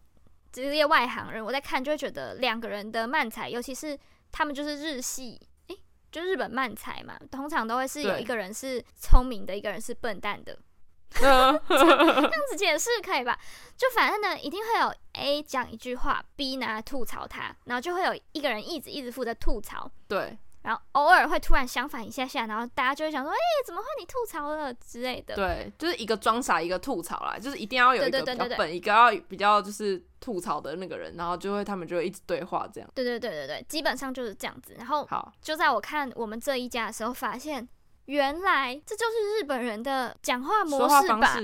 [0.51, 3.97] 职业外行人，我在看就会觉得两个人的漫才，尤其是
[4.31, 5.77] 他们就是日系，诶、
[6.11, 10.63] 就日本漫才嘛，通常都会是有一个人是聪明的，一个人是笨蛋的，嗯
[11.19, 13.37] 这样子解释可以吧？
[13.77, 19.89] 就反正呢，一定会有 A 讲一句话，B 拿来吐槽他，然后就会有一个人一直一直负责吐槽。
[20.07, 32.89] 对，然后偶尔会突然相反一下下，然后大家就会想说：“哎、怎么会你吐槽了之类的。”对，就是一个装傻，一个吐槽啦，就是一定要有一个比较笨，一个要比较就是吐槽的那个人，然后就会他们就会一直对话这样。
[32.93, 34.75] 对对对对对，基本上就是这样子。
[34.77, 37.65] 然后好，就在我看我们这一家的时候，发现
[38.09, 41.37] 原来这就是日本人的讲话模式吧。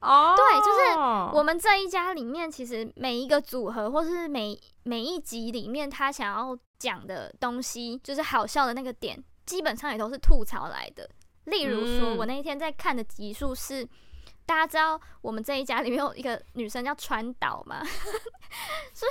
[0.00, 11.08] 哦，对就是我们这一家里面，其实每一个组合或是每每一集里面，他想要讲的东西，就是好笑的那个点，基本上也都是吐槽来的。
[11.44, 13.86] 例如说，嗯我那一天在看的集数是，
[14.48, 17.84] 大家知道我们这一家里面有一个女生叫川岛吗？
[18.94, 19.04] 是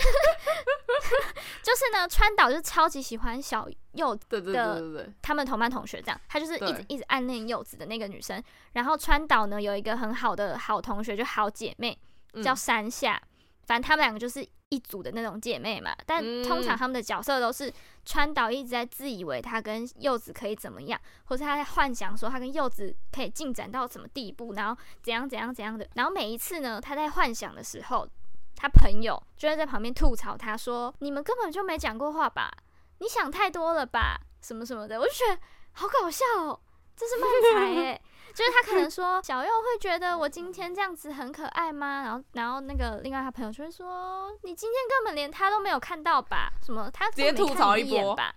[1.62, 4.26] 就是呢，川岛就超级喜欢小柚子。
[4.28, 8.43] 对对对对对，他们同班同学这样，她就是一直一直暗恋柚子的那个女生。
[8.73, 11.95] 然后川岛呢有一个很好的好同学，就好姐妹
[12.43, 13.21] 叫嗯山下，
[13.67, 15.95] 反正她们两个就是一组的那种姐妹嘛。
[16.08, 17.71] 但通常嗯她们的角色都是
[18.03, 25.88] 川岛一直在自以为他跟柚子可以怎么样，或是他在幻想说他跟柚子可以进展到什么地步，然后怎样怎样怎样的。
[25.93, 28.08] 然后每一次呢，他在幻想的时候，
[28.56, 32.51] 他朋友就会在旁边吐槽他说：“你们根本就没讲过话吧？
[32.99, 34.19] 你想太多了吧？
[34.41, 35.39] 什么什么的。”我就觉得
[35.73, 36.60] 好搞笑哦，
[36.95, 38.01] 这是漫才 哎。
[38.38, 42.04] 就是他可能 说小右会觉得我今天这样子很可爱吗？
[42.04, 46.52] 然后然后那个另外他朋友就会说你今天根本连他都没有看到吧？
[46.63, 48.36] 什么他直接吐槽一波吧？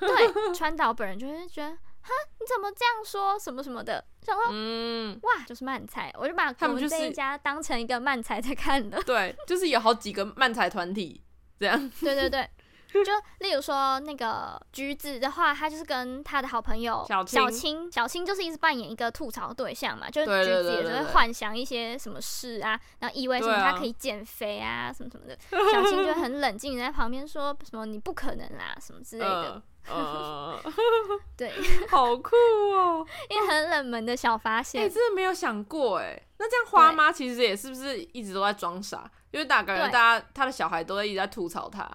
[0.00, 9.00] 对，川岛本人就会觉得哈你怎么这样说什么什么的，想说嗯，哇就是漫才，我就把我们这一家当成一个漫才在看的。
[9.04, 11.22] 对，就是有好几个漫才团体
[11.60, 11.78] 这样。
[12.00, 12.48] 对对对，
[13.04, 25.36] 就例如说那个橘子的话，他就是跟他的好朋友小青小青，小青就是一直扮演一个吐槽对象嘛，就是橘子也是会幻想一些什么事啊，然后以为什么他可以减肥啊，什么什么的，
[25.72, 29.62] 小青就很冷静地在旁边说什么你不可能啦，什么之类的，
[31.36, 31.52] 对，
[31.90, 32.34] 好酷
[32.74, 33.06] 哦！
[33.28, 36.20] 因为很冷门的小发现哎、现，真的没有想过哎。
[36.38, 39.08] 那这样花妈其实也是不是一直都在装傻？
[39.30, 41.88] 因为大感觉对大家他的小孩都在一直在吐槽他。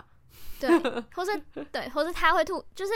[0.67, 1.37] 对，或是
[1.71, 2.93] 对，或是他会吐，就是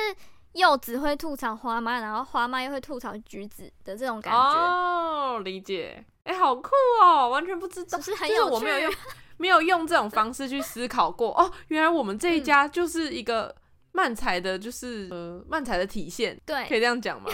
[0.54, 6.04] 柚子会吐槽花妈，然后花妈又会吐槽橘子的这种感觉，哦，理解。
[6.23, 6.71] 哎、好酷
[7.04, 8.93] 哦，完全不知道，就是是不是很有趣我没有用
[9.38, 11.30] 没有用这种方式去思考过。
[11.39, 13.54] 哦，原来我们这一家就是一个
[13.91, 17.30] 漫才的，就是呃漫才的体现，对可以，这样讲吗？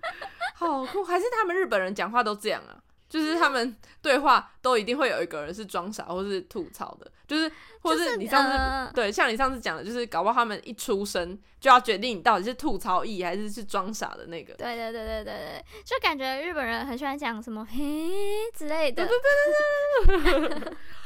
[0.54, 2.76] 好酷，还是他们日本人讲话都这样啊？
[3.08, 14.54] 就是他们对话都一定会有一个人是装傻或是吐槽的，就是或是是你上次、呃对，像你上次讲的，就是搞不好他们一出生就要决定你到底是吐槽意还是是装傻的那个。
[14.54, 18.10] 对对对对对对，就感觉日本人很喜欢讲什么嘿
[18.54, 19.06] 之类的，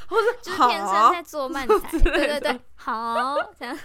[0.09, 3.79] 或者就是天生在做漫才，对对对，好这样，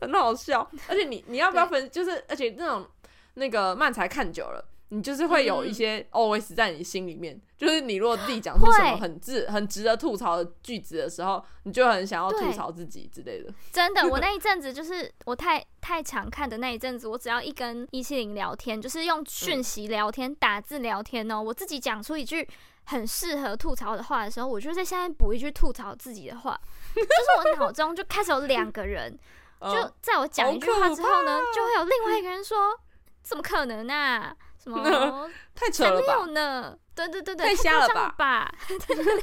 [0.00, 0.68] 很好笑。
[0.88, 1.88] 而且你你要不要分？
[1.90, 2.86] 就是而且那种
[3.34, 7.40] 那个漫才看久了，你就是会有一些 always 在你心里面。
[7.56, 13.50] 就是你如果自己讲出什么很自很值得吐槽的句子的时候，你就很想要吐槽自己之类的。
[13.72, 22.46] 真的，我 那一阵子就是我太太常看的那一阵子，我只要一跟一七零聊天，就是用讯息聊天、打字聊天哦，我自己讲出一句
[22.84, 26.60] 很适合吐槽的话的时候，我就在下面补一句吐槽自己的话，
[26.94, 29.18] 就是我脑中就开始有两个人，
[29.62, 32.78] 就嗯在我讲一句话之后呢，就会有另外一个人说
[33.24, 34.36] ：“怎么可能啊？
[34.74, 36.26] 什么 太扯了吧有？
[36.26, 38.54] 呢？”对对对对，太瞎了吧吧？
[38.68, 39.14] 对对对，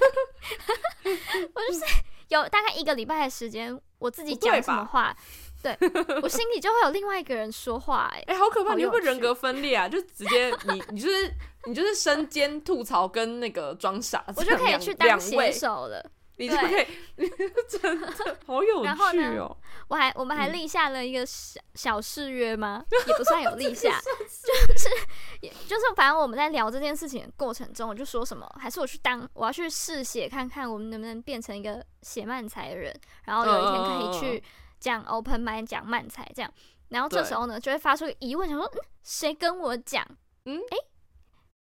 [1.53, 1.83] 我就是
[2.29, 5.15] 有大概一个礼拜的时间，我自己讲什么话，
[5.61, 5.75] 对
[6.21, 8.75] 我心里就会有另外一个人说话、哎，哎、好可怕！
[8.75, 9.89] 你会不会人格分裂啊？
[9.89, 11.33] 就直接你你就是
[11.65, 16.05] 你就是身兼吐槽跟那个装傻，我就可以去当写，手了。
[16.37, 16.87] 你就可以，
[17.67, 18.07] 真的
[18.45, 19.55] 好有趣哦！
[19.87, 22.83] 我还我们还嗯立下了一个小小誓约吗？
[23.07, 24.89] 也不算有立下，就是
[25.41, 32.93] 也就是反正我们在聊这件事情的过程中，我就说什么，还是我去当我要去试写看看，我们能不能变成一个写漫才的人，
[33.25, 34.43] 然后有一天可以嗯去
[34.79, 36.51] 讲 open m i n d 讲漫才这样。
[36.89, 40.05] 然后这时候呢，就会发出个疑问，想说，嗯，谁跟我讲？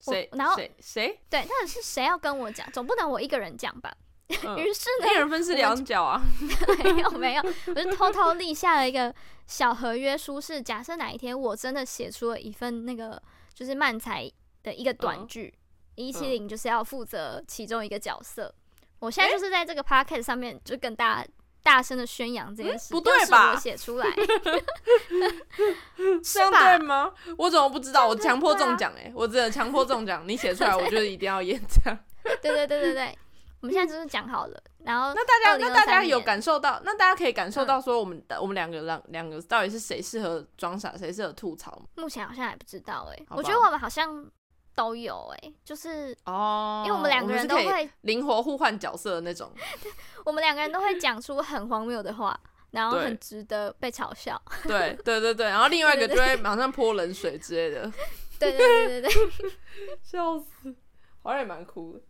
[0.07, 1.21] 我谁然后谁谁？
[1.29, 2.71] 对，到底是谁要跟我讲？
[2.73, 3.95] 总不能我一个人讲吧？
[4.45, 6.23] 嗯于是呢一，人分饰两角啊！
[6.85, 9.15] 没有没有，我就偷偷立下了一个
[9.47, 13.21] 小合约书，是假设哪一天我真的写出了一份那个
[13.55, 14.31] 就是漫才
[14.63, 15.55] 的一个短嗯剧，
[15.97, 18.55] 一七零就是要负责其中一个角色。
[19.01, 21.29] 我现在就是在这个 p o c k e t 上面就跟大家
[21.63, 24.07] 大声的宣扬这件事，嗯不对吧我写出来，
[26.23, 27.11] 这样对吗？
[27.39, 28.07] 我怎么不知道？
[28.07, 29.11] 我强迫中奖哎！
[29.15, 31.99] 我真的强迫中奖，你写出来， 我就一定要演这样。
[32.23, 33.19] 对对对对对，
[33.61, 36.81] 我们现在就是讲好了，然后那大家，那大家有感受到？
[36.85, 41.83] 那大家可以感受嗯到说，我们的我们两个两两个到底是谁适合装傻，谁适合吐槽吗？
[41.97, 44.27] 目前好像还不知道哎、我觉得我们好像
[44.75, 49.53] 都有哎、就是哦，因为我们两个人都会灵活互换角色的那种。
[50.25, 52.39] 我们两个人都会讲出很荒谬的话，
[52.71, 54.41] 然后很值得被嘲笑。
[54.65, 57.93] 对对对对，然后另外一个对就会马上泼冷水之类的，
[58.39, 59.51] 对对对对对，
[60.03, 60.75] 笑死，
[61.23, 62.01] 好像也蛮酷的。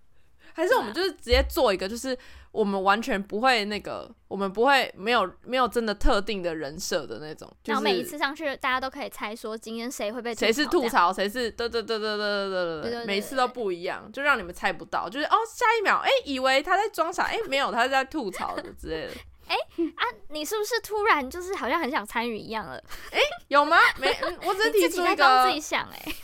[0.55, 2.17] 还是我们就是直接做一个，就是
[2.53, 10.89] 我们完全不会那个，我们不会没有没有真的特定的人设的那种，就然后每一次上去，大家都可以猜说今天谁会被谁是吐。
[10.89, 19.13] 槽，谁是对对对对对对对对每次都不一样，就让你们猜不到，就是哦下一秒哎、以为他在装傻，哎、没有他是在吐槽的之类的，
[19.47, 19.55] 哎
[19.95, 22.83] 啊，你是不是突然就是好像很想参与一样了？
[23.13, 23.77] 哎有吗？
[23.99, 26.15] 没，嗯我只是提你自己出一个在当自己，想哎、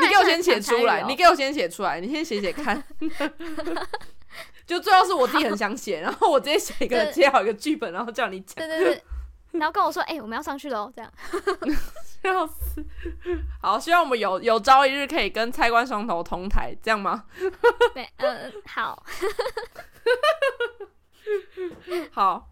[0.00, 2.82] 你给我先写出来，你给我先写出来，你先写写看。
[4.66, 9.02] 就最后是我自己很想写，然后我直接写一个对接好一个剧本，然后叫你讲，对对对，
[9.52, 11.12] 然后跟我说，哎、我们要上去喽，这样。
[12.22, 12.84] 笑死。
[13.60, 17.24] 好，希望我们有有朝一日可以跟菜官双头同台，这样吗？
[17.92, 19.04] 对，嗯、好
[22.12, 22.48] 好，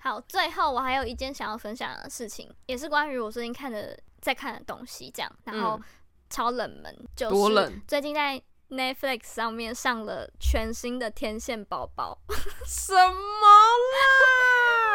[0.00, 0.20] 好。
[0.22, 5.82] 最后我还有一件想要分享的事情，也是关于我最近看的在看的东西，这样，然后嗯
[6.28, 12.16] 超冷门，就是最近在 Netflix 上面上了全新的《天线宝宝》，
[12.66, 13.46] 什么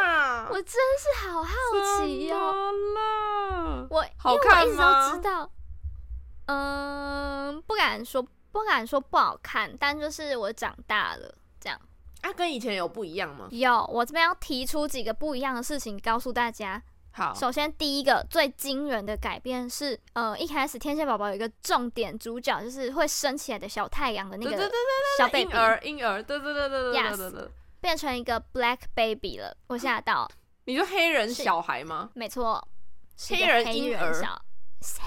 [0.08, 0.48] 啦？
[0.50, 1.52] 我真是好好
[2.00, 2.54] 奇哦。
[2.54, 3.88] 怎么了？
[3.90, 5.52] 我好因为我一直都知道，
[6.46, 11.36] 嗯，不敢说不敢说不好看，但就是我长大了。
[12.26, 13.48] 啊，跟以前有不一样吗？
[13.52, 16.82] 有，我这边要提出几个不一样的事情告诉大家。
[17.12, 24.78] 好，首先，第一个最惊人的改变是，呃，一开始天线宝宝有一个重点主角，就是会升起来的小太阳的那个对对对
[25.20, 27.52] 小对，婴儿婴儿，对对对对对对对对。
[27.80, 30.28] 变成一个 black baby 了，我吓到。
[30.66, 32.10] 你说黑人小孩吗？
[32.16, 32.68] 没错，
[33.30, 34.12] 黑人黑婴儿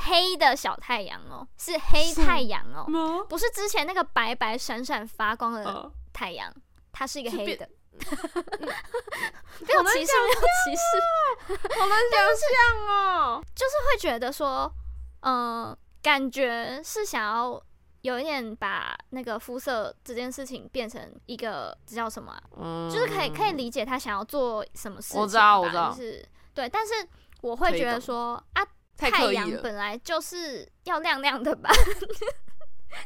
[0.05, 6.55] 黑的小太阳哦，是黑太阳哦，不是之前那个白白闪闪发光的呃，太阳，
[6.99, 7.69] 它是一个黑的。
[7.95, 13.43] 没有歧视， 没有歧视，好难想象 哦。
[13.55, 14.73] 就是会觉得说，
[15.21, 17.63] 嗯、感觉是想要
[18.01, 25.91] 有一点把那个肤色这件事情变成一个这叫什么啊、嗯，就是可以可以理解他想要做什么事情吧，我知道我知道。
[25.91, 26.95] 就是对，但是
[27.43, 28.65] 我会觉得说啊，
[28.97, 31.71] 太太阳本来就是要亮亮的吧，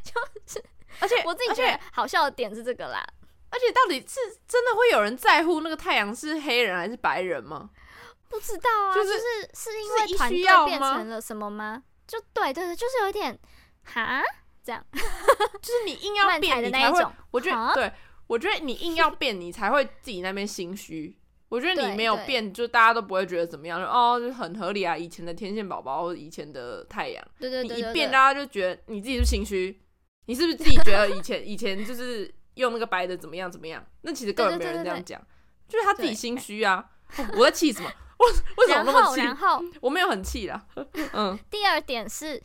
[0.03, 0.13] 就
[0.47, 0.63] 是
[1.01, 3.03] 而且我自己觉得好笑的点是这个啦，
[3.53, 7.71] 而且到底是真的会有人在乎那个太阳是黑人还是白人吗？
[8.29, 11.83] 不知道啊，就就是是是因为团要吗变成了什么吗？
[12.09, 13.39] 就对对对，就是有一点
[13.85, 14.23] 哈
[14.65, 17.93] 这样 就是你硬要变，的那一种，我觉得哈对，
[18.27, 21.19] 我觉得你硬要变，你才会自己那边心虚。
[21.51, 24.97] 我觉得你没有变，就大家都不会觉得怎么样，就哦，就很合理啊。
[24.97, 29.79] 以前的天线宝宝，或者以前的太阳，对对对一变，大家就觉得你自己是心虚，
[30.25, 33.85] 你是不是自己觉得以前 以前就是用那个白的怎么样怎么样？
[34.03, 35.21] 那其实根本没有人这样讲，
[35.69, 36.89] 就是他自己心虚啊。
[37.37, 37.91] 我在气什么？
[38.19, 38.27] 我
[38.63, 39.21] 为什么那么气？
[39.23, 40.65] 然后 我没有很气啦。
[41.13, 42.41] 嗯，第二点是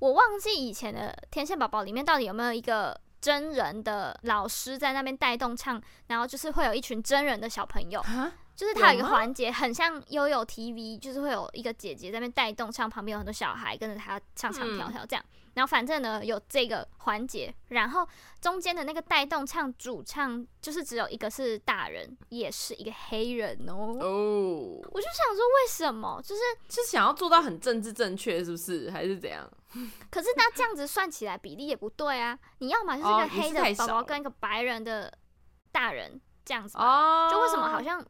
[0.00, 15.24] 我忘记以前的天线宝宝里面到底有没有一个真人的老师在那边带动唱，然后就是会有一群真人的小朋友，啊，就是它有一个环节很像悠悠 TV，就是会有一个姐姐在那边带动唱，旁边有很多小孩跟着她唱唱跳跳这样。
[15.54, 18.08] 然后反正呢有这个环节，然后
[18.40, 23.98] 中间的那个带动唱主唱就是只有一个是大人，也是一个黑人哦。
[24.00, 26.18] 哦，我就想说为什么？
[26.22, 26.40] 就是
[26.70, 28.90] 是想要做到很政治正确，是不是？
[28.90, 29.46] 还是怎样？
[30.10, 32.38] 可是那这样子算起来比例也不对啊！
[32.58, 35.12] 你要么就是一哦个黑的宝宝跟一个白人的
[35.70, 38.02] 大人这样子，哦，就为什么好像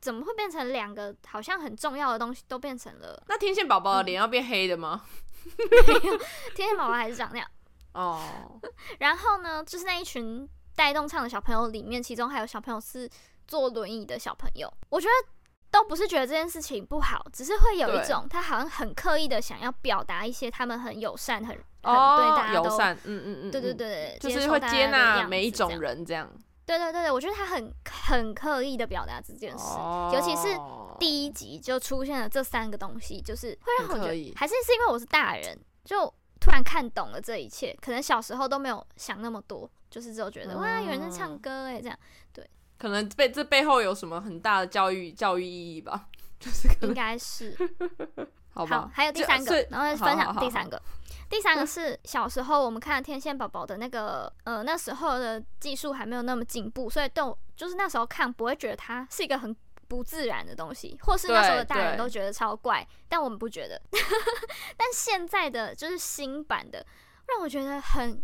[0.00, 5.02] 怎么会变成两个好像很重要的东西都变成了那天线宝宝的脸要变黑的吗？
[6.54, 7.48] 天线宝宝还是长那样？
[7.94, 8.60] 哦，
[9.00, 13.08] 然后呢，就是那一群带动唱的小朋友里面，其中还有小朋友是
[13.46, 15.30] 坐轮椅的小朋友，我觉得。
[15.72, 26.28] 都不是觉得这件事情不好，只是会有一种他好像很刻意的想要表达一些他们很友善、很很对哦大，家都友善，嗯嗯嗯，对对嗯，对，就是会接纳每一种人这样。
[26.70, 30.56] 对对对对，我觉得他很很刻意的表达这件事，哦，尤其是
[31.00, 36.06] 第一集就出现了这三个东西，就是会让我觉得，还是是因为我是大人，就
[36.40, 41.38] 突然看懂了这一切，可能小时候都没有想那么多，就是只有觉得、哇，有人在唱哦。
[41.42, 41.98] 歌哎，这样
[42.32, 42.48] 对。
[42.78, 46.06] 可能背这背后有什么很大的教育教育意义吧，
[46.38, 47.52] 就是应该是
[48.52, 48.80] 好吧。
[48.82, 48.90] 好。
[48.92, 50.80] 还有第三个然后分享第三个。
[51.28, 63.80] 第三个是小时候我们看天线宝宝的那个，呃，那时候的技术还没有那么进步，所以对我就是那时候看不会觉得它是一个很不自然的东西，或是那时候的大人都觉得超怪，但我们不觉得。
[64.76, 66.84] 但现在的就是新版的，
[67.28, 68.20] 让我觉得很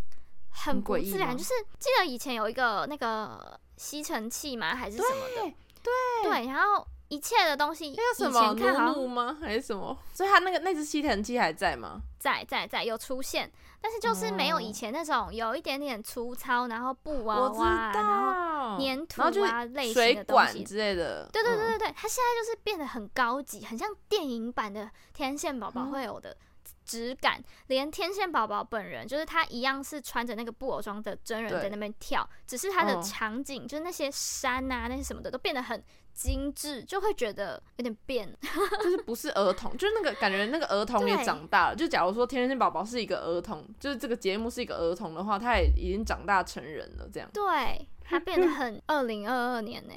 [0.50, 1.36] 很不自然。
[1.36, 4.74] 就是记得以前有一个那个吸尘器吗？
[4.74, 5.54] 还是什么的？
[5.80, 9.38] 对对，然后一切的东西以那叫什么前看好像奴奴吗？
[9.40, 9.96] 还是什么？
[10.12, 12.00] 所以他那个那只吸尘器还在吗？
[12.18, 13.50] 在在在有出现，
[13.80, 20.52] 但是就是没有以哦前那种有一点点粗糙，然后布娃娃啊，然后道，粘土啊类型水的东西。
[20.52, 21.28] 管之类的。
[21.32, 26.36] 对对对嗯，对对，它现在就是变得很高级，很像电影版的天线宝宝嗯会有的
[26.84, 27.40] 质感。
[27.68, 35.80] 连天线宝宝本人，就是他一样是穿着那个布偶装的真人在那边跳，只是他的嗯场景，就是那些山啊那些什么的都变得很
[36.16, 38.34] 精致，就会觉得有点变。
[38.82, 41.76] 就是不是儿童，就是那个感觉那个儿童也长大了。
[41.76, 47.28] 就假如说天线宝宝是一个儿童，就是这个节目是一个儿童的话，他也已经长大成人了，这样。
[47.32, 49.92] 对，他变得很二零二二年呢、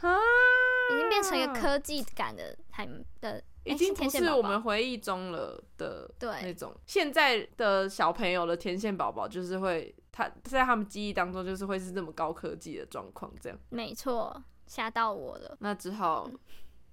[0.00, 0.16] 啊，
[0.94, 2.88] 已经变成一个科技感的台
[3.20, 6.72] 的，已经不是我们回忆中了的那种。
[6.86, 13.58] 现在的小朋友的天线宝宝就是会，他在他们记忆当中就是会是这么高科技的状况，这样。
[13.70, 15.56] 没错，吓到我了。
[15.60, 16.30] 那只好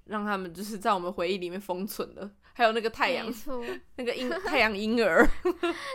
[0.05, 2.31] 让他们就是在我们回忆里面封存了。
[2.55, 3.25] 还有那个太阳
[3.97, 5.27] 那个婴太阳婴儿，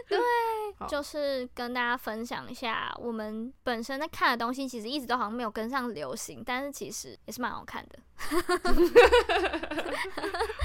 [0.09, 0.18] 对
[0.89, 8.01] 就是跟大家分享一下，我们本身在看的东西，其实一直都好像没有跟上流行，但是其实也是蛮好看的。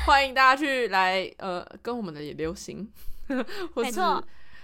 [0.07, 2.91] 欢迎大家去来呃跟我们的流行，
[3.75, 4.23] 或是没错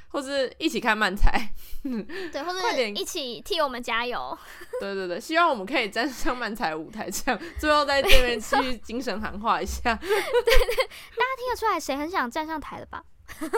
[0.09, 1.31] 或是一起看漫才。
[1.81, 4.37] 对，或者快点一起替我们加油。
[4.81, 13.03] 对对对，希望我们可以站上漫才舞台，这样最后在这边继续精神喊话一下， 对对，大家听得出来谁很想站上台了吧？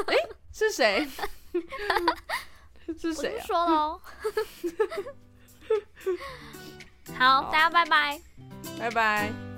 [0.08, 0.16] 哎
[0.54, 1.08] 是谁？
[3.00, 3.46] 是谁啊？
[3.46, 4.02] 说喽。
[7.18, 8.22] 好，大家拜拜。
[8.78, 9.51] 拜拜。